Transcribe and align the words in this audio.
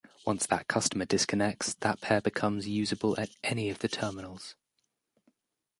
Once 0.25 0.47
that 0.47 0.67
customer 0.67 1.05
disconnects, 1.05 1.75
that 1.75 2.01
pair 2.01 2.19
becomes 2.21 2.67
usable 2.67 3.15
at 3.19 3.29
any 3.43 3.69
of 3.69 3.77
the 3.77 3.87
terminals. 3.87 4.55